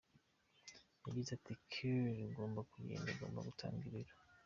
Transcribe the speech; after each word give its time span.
Yagize 1.03 1.29
ati 1.37 1.51
"Kiir 1.69 2.21
agomba 2.29 2.61
kugenda, 2.71 3.07
agomba 3.13 3.47
gutanga 3.47 3.81
ibiro. 3.89 4.13